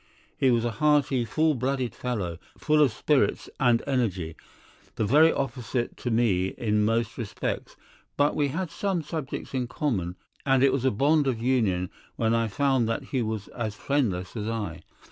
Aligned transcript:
He 0.35 0.49
was 0.49 0.65
a 0.65 0.71
hearty, 0.71 1.25
full 1.25 1.53
blooded 1.53 1.93
fellow, 1.93 2.39
full 2.57 2.81
of 2.81 2.91
spirits 2.91 3.51
and 3.59 3.83
energy, 3.85 4.35
the 4.95 5.05
very 5.05 5.31
opposite 5.31 5.95
to 5.97 6.09
me 6.09 6.55
in 6.57 6.83
most 6.83 7.19
respects, 7.19 7.75
but 8.17 8.35
we 8.35 8.47
had 8.47 8.71
some 8.71 9.03
subjects 9.03 9.53
in 9.53 9.67
common, 9.67 10.15
and 10.43 10.63
it 10.63 10.73
was 10.73 10.85
a 10.85 10.89
bond 10.89 11.27
of 11.27 11.39
union 11.39 11.91
when 12.15 12.33
I 12.33 12.47
found 12.47 12.89
that 12.89 13.03
he 13.11 13.21
was 13.21 13.47
as 13.49 13.75
friendless 13.75 14.35
as 14.35 14.47
I. 14.47 14.81